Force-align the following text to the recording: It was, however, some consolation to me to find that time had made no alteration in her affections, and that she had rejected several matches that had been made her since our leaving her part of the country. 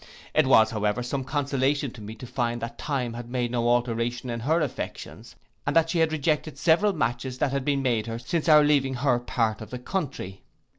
It 0.33 0.47
was, 0.47 0.71
however, 0.71 1.03
some 1.03 1.23
consolation 1.23 1.91
to 1.91 2.01
me 2.01 2.15
to 2.15 2.25
find 2.25 2.59
that 2.59 2.79
time 2.79 3.13
had 3.13 3.29
made 3.29 3.51
no 3.51 3.69
alteration 3.69 4.31
in 4.31 4.39
her 4.39 4.59
affections, 4.59 5.35
and 5.63 5.75
that 5.75 5.91
she 5.91 5.99
had 5.99 6.11
rejected 6.11 6.57
several 6.57 6.93
matches 6.93 7.37
that 7.37 7.51
had 7.51 7.63
been 7.63 7.83
made 7.83 8.07
her 8.07 8.17
since 8.17 8.49
our 8.49 8.63
leaving 8.63 8.95
her 8.95 9.19
part 9.19 9.61
of 9.61 9.69
the 9.69 9.77
country. 9.77 10.41